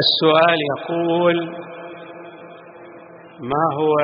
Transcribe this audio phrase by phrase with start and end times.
[0.00, 1.36] السؤال يقول
[3.40, 3.94] ما هو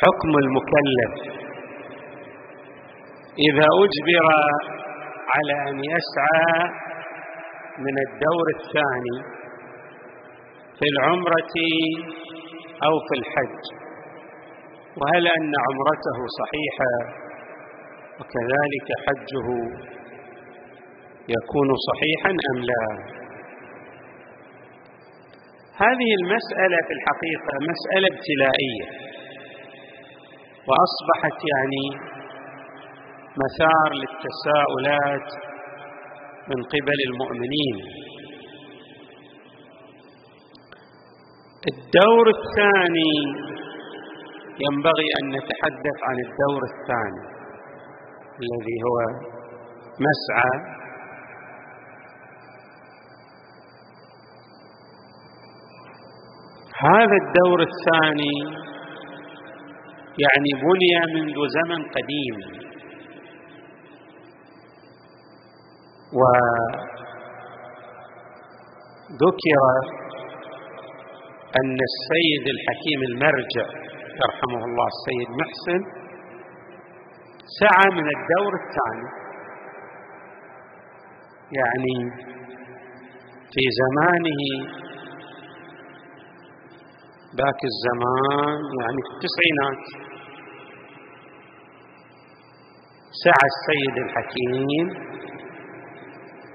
[0.00, 1.14] حكم المكلف
[3.48, 4.26] إذا أجبر
[5.34, 6.70] على أن يسعى
[7.78, 9.18] من الدور الثاني
[10.78, 11.54] في العمرة
[12.86, 13.62] أو في الحج؟
[14.96, 16.92] وهل أن عمرته صحيحة
[18.20, 19.48] وكذلك حجه
[21.28, 22.86] يكون صحيحا أم لا.
[25.84, 28.86] هذه المسألة في الحقيقة مسألة ابتلائية
[30.68, 31.86] وأصبحت يعني
[33.44, 35.28] مثار للتساؤلات
[36.48, 37.76] من قبل المؤمنين.
[41.72, 43.14] الدور الثاني
[44.64, 47.24] ينبغي أن نتحدث عن الدور الثاني
[48.42, 48.98] الذي هو
[50.06, 50.75] مسعى
[56.96, 58.36] هذا الدور الثاني
[60.24, 62.36] يعني بني منذ زمن قديم.
[66.18, 66.42] وذكر
[71.60, 73.66] أن السيد الحكيم المرجع
[74.22, 75.80] يرحمه الله السيد محسن
[77.60, 79.08] سعى من الدور الثاني.
[81.58, 81.96] يعني
[83.52, 84.40] في زمانه
[87.40, 89.82] ذاك الزمان يعني في التسعينات.
[93.24, 94.88] سعى السيد الحكيم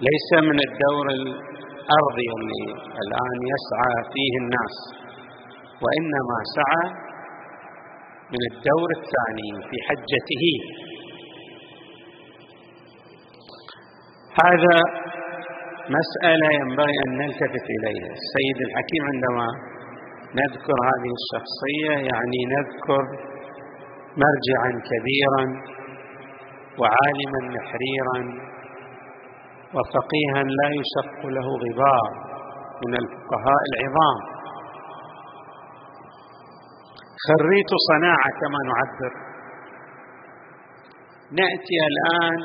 [0.07, 2.65] ليس من الدور الأرضي اللي
[3.03, 4.75] الآن يسعى فيه الناس
[5.83, 6.85] وإنما سعى
[8.33, 10.45] من الدور الثاني في حجته.
[14.43, 14.77] هذا
[15.99, 18.11] مسألة ينبغي أن نلتفت إليها.
[18.19, 19.70] السيد الحكيم عندما
[20.39, 23.03] نذكر هذه الشخصية يعني نذكر
[24.23, 25.45] مرجعا كبيرا
[26.79, 28.19] وعالما نحريرا
[29.75, 32.09] وفقيها لا يشق له غبار
[32.87, 34.19] من الفقهاء العظام.
[37.27, 39.13] خريت صناعة كما نعبر.
[41.31, 42.39] نأتي الآن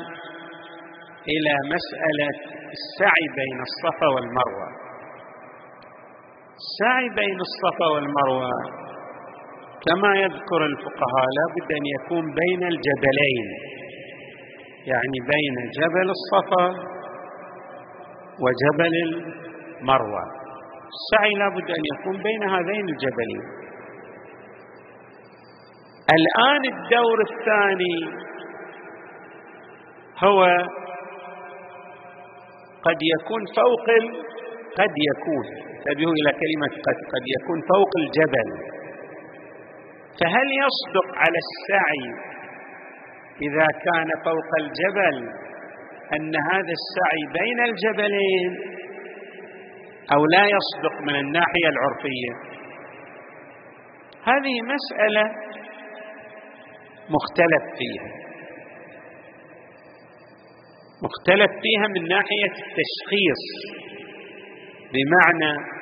[1.33, 2.37] إلى مسألة
[2.77, 4.86] السعي بين الصفا والمروة.
[6.61, 8.51] السعي بين الصفا والمروة.
[9.85, 13.47] كما يذكر الفقهاء لا بد أن يكون بين الجبلين.
[14.91, 16.65] يعني بين جبل الصفا
[18.43, 20.23] وجبل المروة.
[20.95, 23.45] السعي لا بد أن يكون بين هذين الجبلين.
[26.17, 27.97] الآن الدور الثاني
[30.23, 30.43] هو
[32.83, 33.87] قد يكون فوق
[34.79, 35.45] قد يكون.
[35.87, 38.49] انتبهوا إلى كلمة قد قد يكون فوق الجبل.
[40.19, 42.05] فهل يصدق على السعي
[43.41, 45.17] إذا كان فوق الجبل
[46.13, 48.77] أن هذا السعي بين الجبلين؟
[50.13, 52.33] أو لا يصدق من الناحية العرفية؟
[54.23, 55.23] هذه مسألة
[57.09, 58.27] مختلف فيها.
[61.03, 63.43] مختلف فيها من ناحية التشخيص
[64.93, 65.76] بمعنى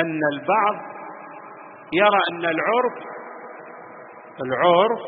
[0.00, 0.76] أن البعض
[1.92, 2.96] يرى أن العرف
[4.46, 5.02] العرف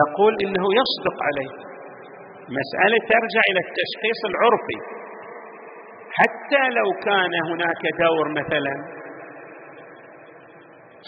[0.00, 1.52] يقول إنه يصدق عليه.
[2.60, 4.78] مسألة ترجع إلى التشخيص العرفي.
[6.18, 8.74] حتى لو كان هناك دور مثلا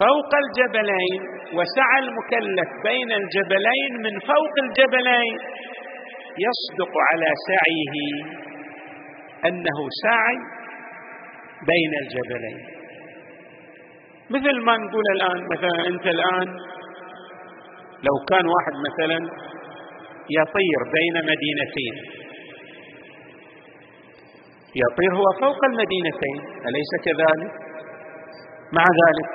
[0.03, 1.21] فوق الجبلين
[1.57, 5.37] وسعى المكلف بين الجبلين من فوق الجبلين
[6.47, 7.97] يصدق على سعيه.
[9.49, 10.37] أنه سعي
[11.71, 12.59] بين الجبلين.
[14.31, 16.49] مثل ما نقول الآن مثلا أنت الآن
[18.06, 19.19] لو كان واحد مثلا
[20.39, 21.95] يطير بين مدينتين.
[24.83, 26.39] يطير هو فوق المدينتين
[26.69, 27.53] أليس كذلك؟
[28.72, 29.28] مع ذلك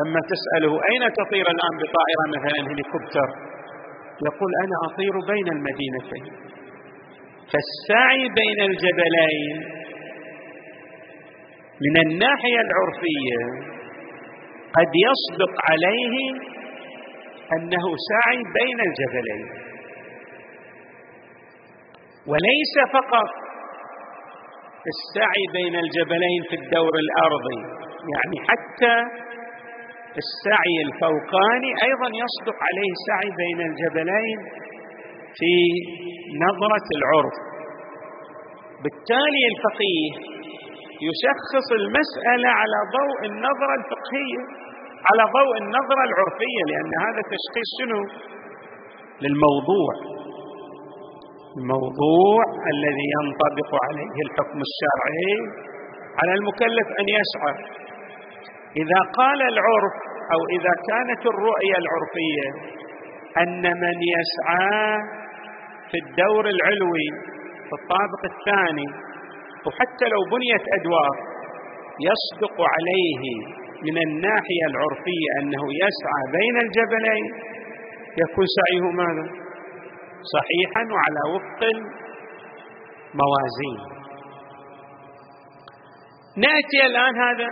[0.00, 3.28] لما تسأله أين تطير الآن بطائرة مثلا هليكوبتر
[4.26, 6.55] يقول أنا أطير بين المدينتين.
[7.52, 9.56] فالسعي بين الجبلين
[11.84, 13.40] من الناحية العرفية
[14.76, 16.14] قد يصدق عليه
[17.56, 19.48] أنه سعي بين الجبلين.
[22.26, 23.30] وليس فقط
[24.92, 27.60] السعي بين الجبلين في الدور الأرضي
[28.14, 28.94] يعني حتى
[30.22, 34.38] السعي الفوقاني أيضا يصدق عليه سعي بين الجبلين
[35.38, 35.54] في
[36.44, 37.36] نظرة العرف.
[38.82, 40.10] بالتالي الفقيه
[41.08, 44.42] يشخص المسألة على ضوء النظرة الفقهية
[45.08, 48.00] على ضوء النظرة العرفية لأن هذا تشخيص شنو؟
[49.22, 49.92] للموضوع.
[51.58, 52.42] الموضوع
[52.74, 55.32] الذي ينطبق عليه الحكم الشرعي
[56.20, 57.56] على المكلف أن يشعر.
[58.82, 59.96] إذا قال العرف
[60.34, 62.46] أو إذا كانت الرؤية العرفية
[63.42, 64.86] أن من يسعى
[65.90, 67.08] في الدور العلوي
[67.68, 68.88] في الطابق الثاني
[69.66, 71.16] وحتى لو بنيت أدوار
[72.08, 73.22] يصدق عليه
[73.82, 77.24] من الناحية العرفية أنه يسعى بين الجبلين.
[78.22, 79.26] يكون سعيه ماذا؟
[80.34, 81.60] صحيحا وعلى وفق
[83.14, 83.78] الموازين.
[86.36, 87.48] نأتي الآن هذا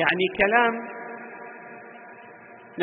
[0.00, 0.74] يعني كلام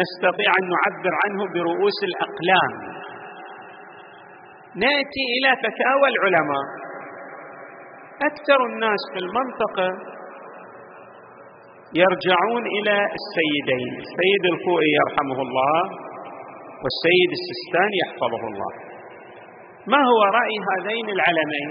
[0.02, 2.95] نستطيع أن نعبر عنه برؤوس الأقلام.
[4.84, 6.66] ناتي إلى فتاوى العلماء.
[8.30, 9.88] أكثر الناس في المنطقة
[12.02, 13.94] يرجعون إلى السيدين.
[14.06, 15.78] السيد الخوئي يرحمه الله
[16.84, 18.72] والسيد السستاني يحفظه الله.
[19.88, 21.70] ما هو رأي هذين العلمين؟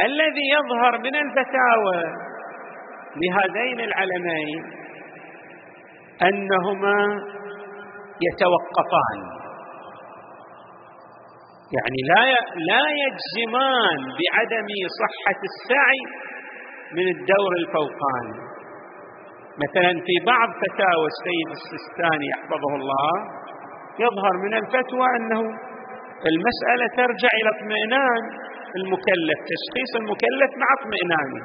[0.00, 2.02] الذي يظهر من الفتاوى
[3.16, 4.64] لهذين العلمين
[6.22, 6.98] أنهما
[8.26, 9.41] يتوقفان.
[11.76, 12.24] يعني لا
[12.70, 14.68] لا يجزمان بعدم
[15.02, 16.02] صحة السعي
[16.96, 18.36] من الدور الفوقاني.
[19.64, 23.12] مثلا في بعض فتاوى السيد السستاني يحفظه الله
[24.04, 25.40] يظهر من الفتوى أنه
[26.32, 28.22] المسألة ترجع إلى اطمئنان
[28.80, 31.42] المكلف تشخيص المكلف مع اطمئنانه.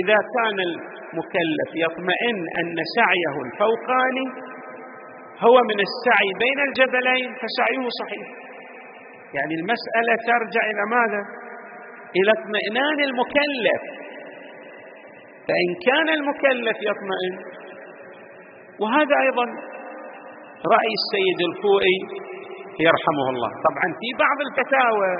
[0.00, 4.26] إذا كان المكلف يطمئن أن سعيه الفوقاني
[5.46, 8.47] هو من السعي بين الجبلين فسعيه صحيح.
[9.36, 11.22] يعني المسألة ترجع إلى ماذا؟
[12.16, 13.82] إلى اطمئنان المكلف.
[15.48, 17.34] فإن كان المكلف يطمئن
[18.80, 19.44] وهذا أيضا
[20.74, 21.98] رأي السيد الخوئي
[22.80, 23.50] يرحمه الله.
[23.68, 25.14] طبعا في بعض الفتاوى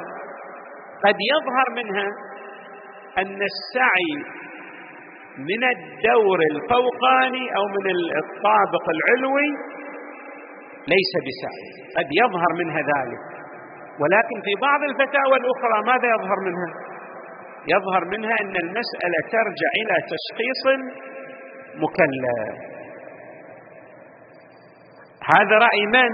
[1.04, 2.08] قد يظهر منها
[3.18, 4.12] أن السعي
[5.38, 7.86] من الدور الفوقاني أو من
[8.22, 9.50] الطابق العلوي
[10.94, 11.66] ليس بسعي.
[11.96, 13.37] قد يظهر منها ذلك.
[14.00, 16.70] ولكن في بعض الفتاوى الأخرى ماذا يظهر منها؟
[17.74, 20.62] يظهر منها أن المسألة ترجع إلى تشخيص
[21.82, 22.28] مكلف
[25.34, 26.12] هذا رأي من؟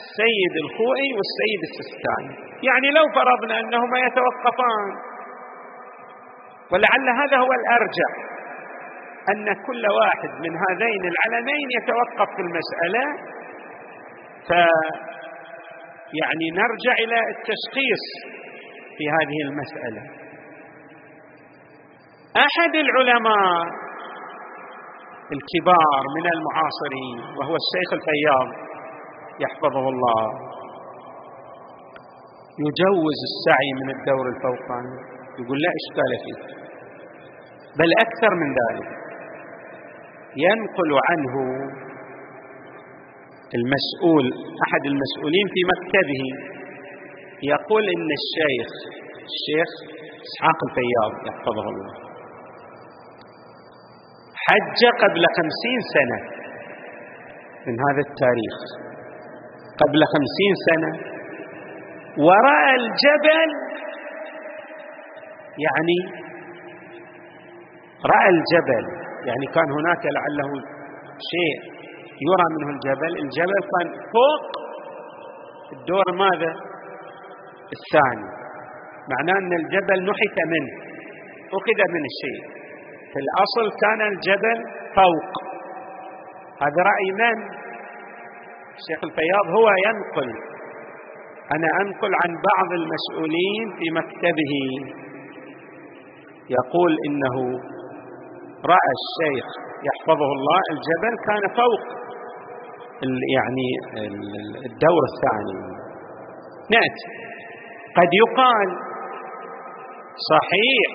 [0.00, 2.34] السيد الخوئي والسيد السستاني.
[2.68, 4.86] يعني لو فرضنا أنهما يتوقفان
[6.72, 8.12] ولعل هذا هو الأرجح
[9.32, 13.04] أن كل واحد من هذين العلمين يتوقف في المسألة
[14.48, 14.52] ف
[16.20, 18.04] يعني نرجع إلى التشخيص
[18.96, 20.02] في هذه المسألة.
[22.46, 23.50] أحد العلماء
[25.36, 28.48] الكبار من المعاصرين وهو الشيخ الفياض
[29.44, 30.24] يحفظه الله
[32.66, 34.96] يجوز السعي من الدور الفوقاني.
[35.40, 36.40] يقول لا إشكال فيه
[37.78, 38.88] بل أكثر من ذلك
[40.36, 41.34] ينقل عنه
[43.58, 44.26] المسؤول
[44.64, 46.24] أحد المسؤولين في مكتبه
[47.52, 48.70] يقول إن الشيخ
[49.30, 49.70] الشيخ
[50.26, 51.94] إسحاق الفياض يحفظه الله.
[54.46, 56.18] حج قبل خمسين سنة.
[57.66, 58.56] من هذا التاريخ.
[59.82, 60.92] قبل خمسين سنة.
[62.26, 63.50] ورأى الجبل
[65.66, 65.98] يعني
[68.12, 68.84] رأى الجبل.
[69.28, 70.50] يعني كان هناك لعله
[71.32, 71.79] شيء
[72.28, 73.12] يرى منه الجبل.
[73.24, 74.44] الجبل كان فوق
[75.72, 76.52] الدور ماذا؟
[77.76, 78.28] الثاني.
[79.12, 80.72] معناه أن الجبل نحت منه
[81.58, 82.42] أخذ من الشيء.
[83.12, 84.58] في الأصل كان الجبل
[84.94, 85.30] فوق.
[86.62, 87.38] هذا رأي من؟
[88.78, 90.30] الشيخ الفياض هو ينقل.
[91.54, 94.54] أنا أنقل عن بعض المسؤولين في مكتبه.
[96.58, 97.36] يقول إنه
[98.72, 99.46] رأى الشيخ
[99.88, 101.79] يحفظه الله الجبل كان فوق.
[103.36, 103.68] يعني
[104.70, 105.58] الدور الثاني
[106.74, 107.06] نأتي.
[107.96, 108.68] قد يقال
[110.32, 110.88] صحيح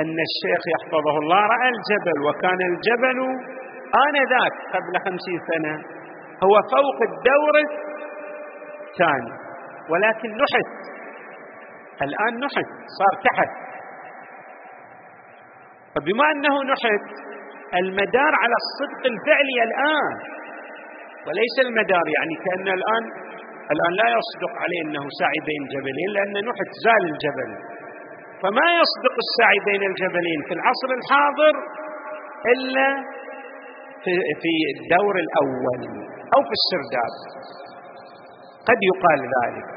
[0.00, 3.18] أن الشيخ يحفظه الله رأى الجبل وكان الجبل
[4.06, 5.74] آنذاك قبل خمسين سنة
[6.44, 7.54] هو فوق الدور
[8.90, 9.32] الثاني
[9.90, 10.70] ولكن نحت.
[12.02, 13.50] الآن نحت صار تحت.
[15.94, 17.06] فبما أنه نحت
[17.74, 20.39] المدار على الصدق الفعلي الآن
[21.26, 23.04] وليس المدار يعني كأن الآن
[23.74, 27.50] الآن لا يصدق عليه أنه سعي بين جبلين لأن نحت زال الجبل.
[28.42, 31.54] فما يصدق السعي بين الجبلين في العصر الحاضر
[32.54, 32.88] إلا
[34.42, 35.82] في الدور الأول
[36.34, 37.14] أو في السرداب.
[38.68, 39.68] قد يقال ذلك.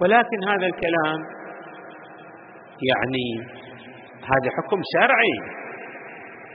[0.00, 1.20] ولكن هذا الكلام
[2.90, 3.28] يعني
[4.30, 5.36] هذا حكم شرعي.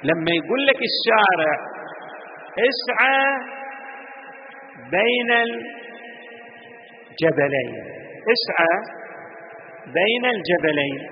[0.03, 1.74] لما يقول لك الشارع
[2.57, 3.23] اسعى
[4.91, 5.31] بين
[7.11, 7.71] الجبلين.
[8.35, 8.73] اسعى
[9.93, 11.09] بين الجبلين.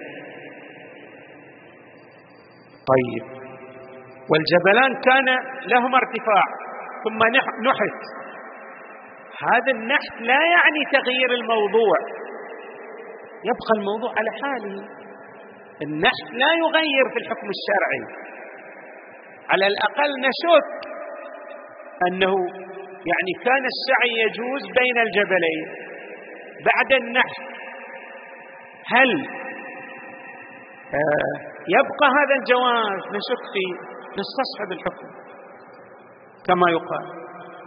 [2.91, 3.25] طيب.
[4.31, 5.27] والجبلان كان
[5.67, 6.43] لهما ارتفاع
[7.03, 7.19] ثم
[7.67, 7.99] نحت.
[9.43, 11.97] هذا النحت لا يعني تغيير الموضوع.
[13.43, 14.87] يبقى الموضوع على حاله.
[15.81, 18.23] النحت لا يغير في الحكم الشرعي.
[19.49, 20.92] على الأقل نشك
[22.07, 22.33] أنه
[23.11, 25.65] يعني كان السعي يجوز بين الجبلين
[26.69, 27.41] بعد النحت
[28.87, 29.27] هل
[30.93, 31.35] آه
[31.77, 33.73] يبقى هذا الجواز نشك فيه
[34.19, 35.07] نستصحب الحكم؟
[36.47, 37.05] كما يقال.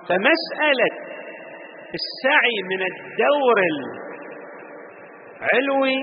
[0.09, 0.91] فمسألة
[1.99, 3.59] السعي من الدور
[5.43, 5.99] العلوي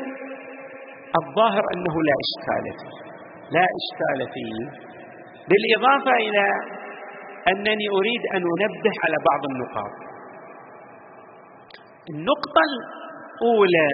[1.21, 2.95] الظاهر أنه لا إشكال فيه.
[3.57, 4.55] لا إشكال فيه.
[5.49, 6.45] بالإضافة إلى
[7.51, 9.93] أنني أريد أن أنبه على بعض النقاط.
[12.09, 13.91] النقطة الأولى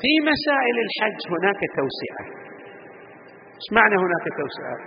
[0.00, 2.24] في مسائل الحج هناك توسعة.
[3.58, 4.78] إيش معنى هناك توسعة؟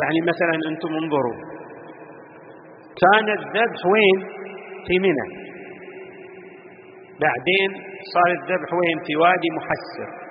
[0.00, 1.38] يعني مثلا أنتم انظروا
[3.02, 4.18] كان الذبح وين؟
[4.86, 5.26] في منى.
[7.20, 7.70] بعدين
[8.14, 10.25] صار الذبح وين؟ في وادي محسر.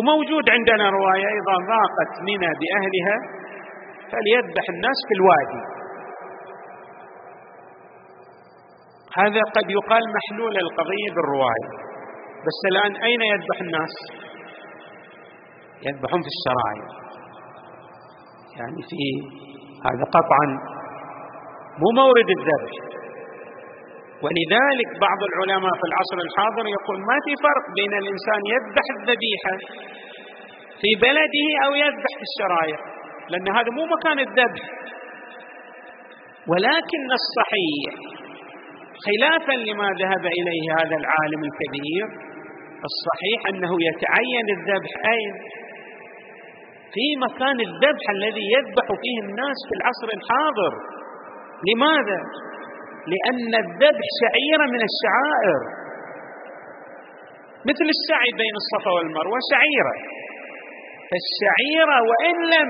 [0.00, 3.16] وموجود عندنا رواية اذا ضاقت منى بأهلها
[4.10, 5.62] فليذبح الناس في الوادي.
[9.16, 11.70] هذا قد يقال محلول القضية بالرواية.
[12.46, 13.94] بس الآن أين يذبح الناس؟
[15.86, 16.86] يذبحون في الشرايع
[18.58, 19.02] يعني في
[19.86, 20.46] هذا قطعا
[21.78, 22.89] مو مورد الذبح.
[24.24, 29.54] ولذلك بعض العلماء في العصر الحاضر يقول ما في فرق بين الإنسان يذبح الذبيحة
[30.80, 32.78] في بلده أو يذبح في الشرايع
[33.30, 34.62] لأن هذا مو مكان الذبح.
[36.52, 37.92] ولكن الصحيح
[39.06, 42.06] خلافا لما ذهب إليه هذا العالم الكبير
[42.90, 45.32] الصحيح أنه يتعين الذبح اين
[46.94, 50.72] في مكان الذبح الذي يذبح فيه الناس في العصر الحاضر.
[51.68, 52.20] لماذا؟
[53.12, 55.60] لأن الذبح شعيرة من الشعائر.
[57.70, 59.94] مثل السعي بين الصفا والمروة شعيرة.
[61.10, 62.68] فالشعيره وإن لم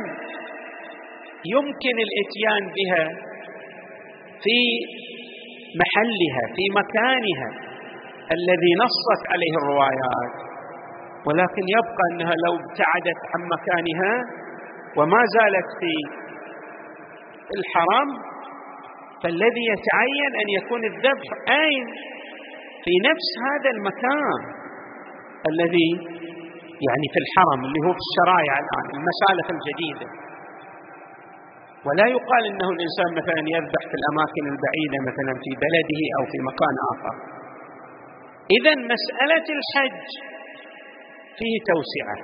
[1.54, 3.04] يمكن الإتيان بها
[4.44, 4.58] في
[5.82, 7.48] محلها في مكانها
[8.36, 10.32] الذي نصت عليه الروايات.
[11.26, 14.14] ولكن يبقى أنها لو ابتعدت عن مكانها
[14.96, 15.92] وما زالت في
[17.58, 18.08] الحرم
[19.22, 21.28] فالذي يتعين أن يكون الذبح
[21.62, 21.86] اين
[22.84, 24.40] في نفس هذا المكان
[25.50, 25.90] الذي
[26.86, 30.08] يعني في الحرم اللي هو في الشرايع الآن المسالخ الجديدة.
[31.86, 36.74] ولا يقال إنه الإنسان مثلا يذبح في الأماكن البعيدة مثلا في بلده أو في مكان
[36.92, 37.14] آخر.
[38.56, 40.06] اذا مسألة الحج
[41.38, 42.16] فيه توسعة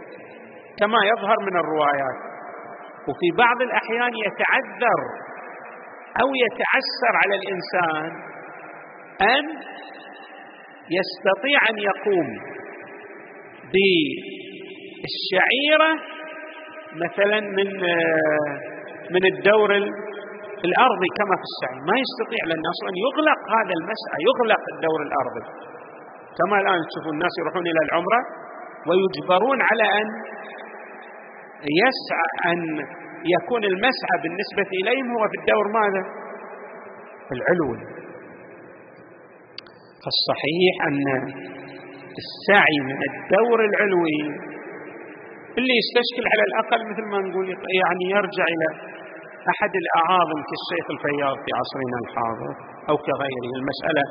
[0.81, 2.19] كما يظهر من الروايات.
[3.09, 5.01] وفي بعض الأحيان يتعذر
[6.23, 8.11] أو يتعسر على الإنسان
[9.37, 9.45] أن
[10.99, 12.29] يستطيع أن يقوم
[15.03, 15.93] بالشعيرة
[17.05, 17.69] مثلا من
[19.15, 19.71] من الدور
[20.69, 25.45] الأرضي كما في السعي ما يستطيع لأن أصلا يغلق هذا المسعى يغلق الدور الأرضي.
[26.39, 28.21] كما الآن تشوفون الناس يروحون إلى العمرة
[28.89, 30.07] ويجبرون على أن
[31.83, 32.61] يسعى أن
[33.37, 36.03] يكون المسعى بالنسبة إليهم هو في الدور ماذا؟
[37.37, 37.81] العلوي
[40.03, 41.07] فالصحيح أن
[42.23, 44.21] السعي من الدور العلوي
[45.59, 47.47] اللي يستشكل على الأقل مثل ما نقول
[47.83, 48.69] يعني يرجع إلى
[49.53, 52.51] أحد الأعاظم كالشيخ الفياض في عصرنا الحاضر
[52.91, 53.51] أو كغيره.
[53.61, 54.05] المسألة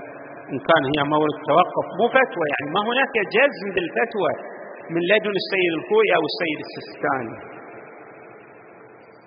[0.52, 4.32] إن كان هي مورد توقف مو فتوى يعني ما هناك جزم بالفتوى
[4.94, 7.36] من لدن السيد الخوي أو السيد السستاني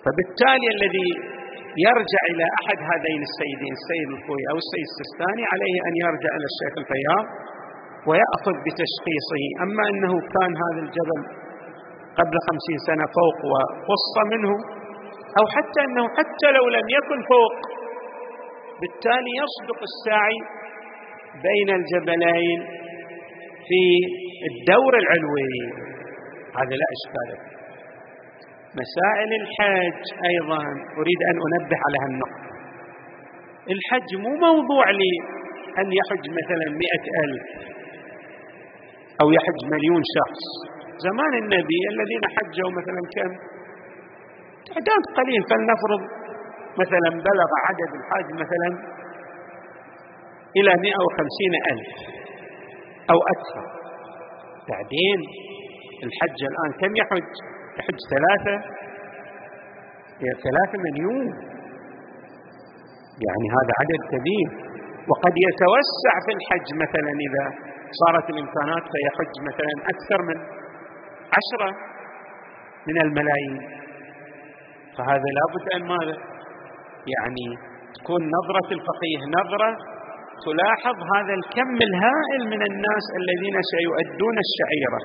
[0.04, 1.10] فبالتالي الذي
[1.86, 6.72] يرجع إلى أحد هذين السيدين السيد الخوي أو السيد السستاني عليه أن يرجع إلى الشيخ
[6.82, 7.24] الفياض
[8.08, 9.42] ويأخذ بتشخيصه.
[9.64, 11.20] أما أنه كان هذا الجبل
[12.18, 14.52] قبل خمسين سنة فوق وقص منه
[15.38, 17.54] أو حتى أنه حتى لو لم يكن فوق
[18.80, 20.38] بالتالي يصدق السعي
[21.48, 22.60] بين الجبلين
[23.68, 23.82] في
[24.50, 25.56] الدور العلوي.
[26.58, 27.57] هذا لا إشكال فيه.
[28.74, 30.62] مسائل الحج أيضا.
[31.00, 32.48] أريد أن أنبه على هالنقطة.
[33.74, 35.12] الحج مو موضوع لي
[35.78, 37.46] أن يحج مثلا مئة ألف
[39.22, 40.42] أو يحج مليون شخص.
[40.98, 43.32] زمان النبي الذين حجوا مثلا كم؟
[44.66, 45.42] تعداد قليل.
[45.50, 46.02] فلنفرض
[46.78, 48.70] مثلا بلغ عدد الحاج مثلا
[50.56, 51.90] إلى مئة وخمسين ألف
[53.10, 53.64] أو أكثر.
[54.70, 55.20] بعدين
[56.04, 58.56] الحج الآن كم يحج؟ يحج ثلاثة؟
[60.46, 61.26] ثلاثة مليون.
[63.26, 64.48] يعني هذا عدد كبير.
[65.10, 67.44] وقد يتوسع في الحج مثلا إذا
[68.00, 70.38] صارت الإمكانات فيحج مثلا أكثر من
[71.36, 71.70] عشرة
[72.88, 73.58] من الملايين.
[74.96, 76.16] فهذا لابد أن ماذا؟
[77.14, 77.46] يعني
[77.98, 79.70] تكون نظرة الفقيه نظرة
[80.46, 85.00] تلاحظ هذا الكم الهائل من الناس الذين سيؤدون الشعيرة.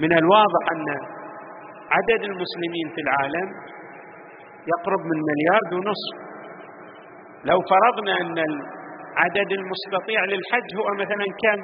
[0.00, 1.15] من الواضح أن
[1.96, 3.48] عدد المسلمين في العالم
[4.72, 6.16] يقرب من مليار ونصف.
[7.44, 11.60] لو فرضنا أن العدد المستطيع للحج هو مثلا كم؟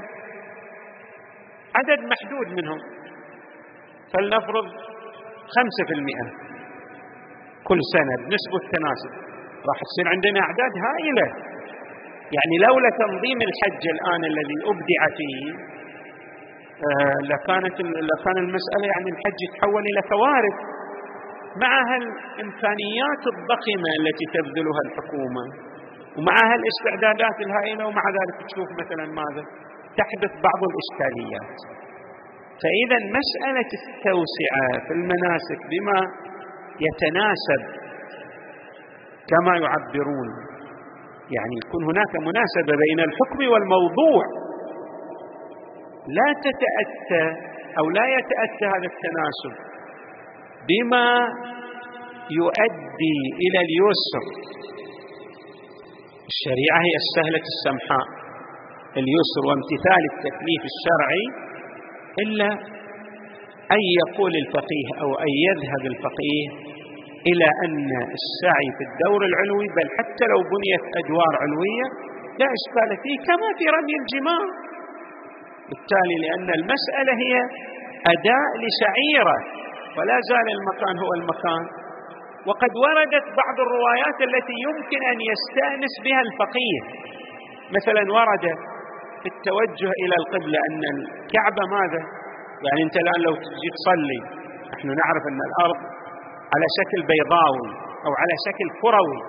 [1.78, 2.80] عدد محدود منهم.
[4.12, 4.66] فلنفرض
[5.54, 6.26] خمسة في المئة.
[7.64, 9.12] كل سنة بنسبة التناسب
[9.68, 11.26] راح تصير عندنا أعداد هائلة.
[12.36, 15.72] يعني لولا تنظيم الحج الآن الذي أبدع فيه
[17.32, 17.76] لكانت
[18.10, 20.56] لكان المسألة يعني الحج يتحول إلى كوارث
[21.64, 25.44] مع الإمكانيات الضخمة التي تبذلها الحكومة
[26.16, 29.42] ومع الاستعدادات الهائلة ومع ذلك تشوف مثلا ماذا؟
[30.00, 31.56] تحدث بعض الإشكاليات.
[32.62, 35.98] فإذا مسألة التوسعة في المناسك بما
[36.86, 37.62] يتناسب
[39.30, 40.28] كما يعبرون.
[41.36, 44.24] يعني يكون هناك مناسبة بين الحكم والموضوع.
[46.08, 47.24] لا تتأتى
[47.78, 49.54] أو لا يتأتى هذا التناسب
[50.68, 51.06] بما
[52.40, 54.24] يؤدي إلى اليسر.
[56.32, 58.06] الشريعة هي السهلة السمحاء.
[59.00, 61.24] اليسر وامتثال التكليف الشرعي
[62.22, 62.50] إلا
[63.76, 66.46] أن يقول الفقيه أو أن يذهب الفقيه
[67.30, 71.86] إلى أن السعي في الدور العلوي بل حتى لو بنيت أدوار علوية
[72.40, 74.46] لا إشكال فيه كما في رمي الجمار
[75.72, 77.34] بالتالي لأن المسألة هي
[78.14, 79.36] أداء لشعيرة
[79.96, 81.62] ولا زال المكان هو المكان.
[82.48, 86.80] وقد وردت بعض الروايات التي يمكن أن يستأنس بها الفقيه.
[87.76, 88.44] مثلا ورد
[89.20, 92.02] في التوجه إلى القبلة أن الكعبة ماذا؟
[92.66, 94.20] يعني أنت الآن لو تجي تصلي
[94.72, 95.78] نحن نعرف أن الأرض
[96.54, 97.68] على شكل بيضاوي
[98.06, 99.20] أو على شكل كروي.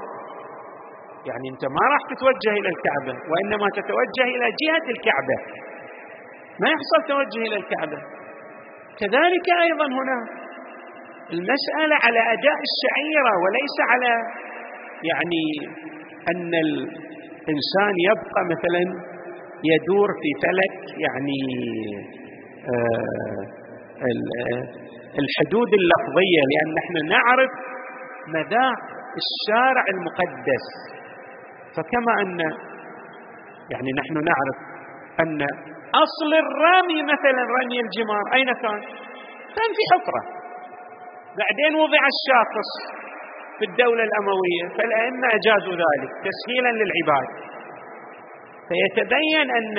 [1.30, 5.38] يعني أنت ما راح تتوجه إلى الكعبة وإنما تتوجه إلى جهة الكعبة.
[6.62, 8.00] ما يحصل توجه إلى الكعبة.
[9.00, 10.18] كذلك أيضا هنا
[11.36, 14.12] المسألة على أداء الشعيرة وليس على
[15.12, 15.46] يعني
[16.32, 18.84] أن الإنسان يبقى مثلا
[19.72, 21.42] يدور في فلك يعني
[22.72, 23.44] آه،
[25.22, 27.52] الحدود اللفظية لأن نحن نعرف
[28.28, 28.80] مذاق
[29.24, 30.66] الشارع المقدس.
[31.76, 32.40] فكما أن
[33.72, 34.58] يعني نحن نعرف
[35.20, 35.48] أن
[36.06, 38.82] أصل الرمي مثلا رمي الجمار أين كان؟
[39.58, 40.22] كان في حفرة
[41.40, 42.70] بعدين وضع الشاخص
[43.58, 47.28] في الدولة الأموية فالأئمة أجازوا ذلك تسهيلا للعباد
[48.70, 49.78] فيتبين أن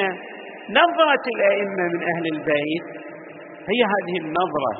[0.81, 2.87] نظرة الأئمة من أهل البيت
[3.70, 4.72] هي هذه النظرة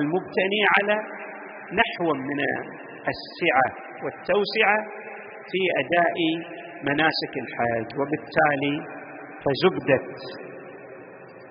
[0.00, 0.96] المبتنية على
[1.80, 2.40] نحو من
[3.12, 3.68] السعة
[4.04, 4.78] والتوسعة
[5.50, 6.16] في أداء
[6.88, 8.74] مناسك الحج وبالتالي
[9.42, 10.02] فزبدة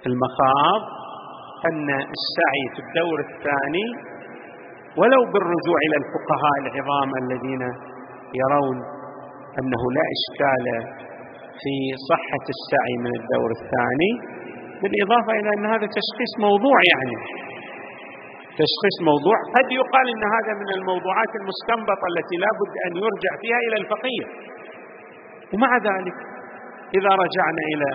[0.10, 0.82] المخاض
[1.70, 1.88] أن
[2.18, 3.88] السعي في الدور الثاني
[5.00, 7.64] ولو بالرجوع إلى الفقهاء العظام الذين
[8.42, 8.78] يرون
[9.60, 10.66] أنه لا إشكال
[11.62, 11.76] في
[12.12, 14.12] صحة السعي من الدور الثاني
[14.82, 17.18] بالإضافة إلى أن هذا تشخيص موضوع يعني.
[18.62, 23.60] تشخيص موضوع قد يقال إن هذا من الموضوعات المستنبطة التي لا بد أن يرجع فيها
[23.68, 24.26] إلى الفقيه.
[25.54, 26.18] ومع ذلك
[26.98, 27.90] إذا رجعنا إلى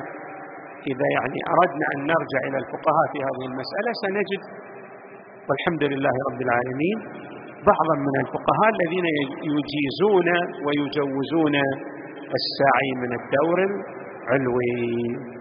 [0.86, 4.42] إذا يعني أردنا أن نرجع إلى الفقهاء في هذه المسألة سنجد
[5.48, 6.98] والحمد لله رب العالمين
[7.70, 9.06] بعضا من الفقهاء الذين
[9.56, 10.28] يجيزون
[10.64, 11.54] ويجوزون
[12.38, 13.58] السعي من الدور
[14.28, 15.37] العلوي.